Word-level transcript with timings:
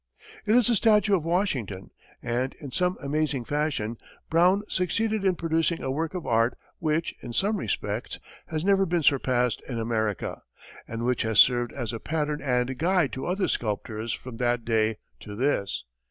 It 0.47 0.55
is 0.55 0.67
a 0.67 0.75
statue 0.75 1.15
of 1.15 1.23
Washington, 1.23 1.91
and, 2.23 2.55
in 2.55 2.71
some 2.71 2.97
amazing 3.03 3.45
fashion, 3.45 3.99
Brown 4.31 4.63
succeeded 4.67 5.23
in 5.23 5.35
producing 5.35 5.83
a 5.83 5.91
work 5.91 6.15
of 6.15 6.25
art, 6.25 6.57
which, 6.79 7.13
in 7.21 7.33
some 7.33 7.57
respects, 7.57 8.17
has 8.47 8.65
never 8.65 8.87
been 8.87 9.03
surpassed 9.03 9.61
in 9.69 9.77
America, 9.77 10.41
and 10.87 11.05
which 11.05 11.21
has 11.21 11.37
served 11.37 11.71
as 11.71 11.93
a 11.93 11.99
pattern 11.99 12.41
and 12.41 12.79
guide 12.79 13.13
to 13.13 13.27
other 13.27 13.47
sculptors 13.47 14.11
from 14.11 14.37
that 14.37 14.65
day 14.65 14.97
to 15.19 15.35
this. 15.35 15.83